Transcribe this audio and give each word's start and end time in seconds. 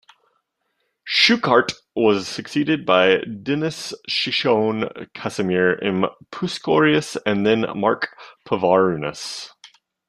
Schuckardt 1.07 1.73
was 1.95 2.27
succeeded 2.27 2.87
by 2.87 3.17
Denis 3.17 3.93
Chicoine 4.09 4.85
Casimir 5.13 5.79
M. 5.83 6.05
Puskorius 6.31 7.17
and 7.23 7.45
then 7.45 7.67
Mark 7.75 8.17
Pivarunas. 8.47 9.51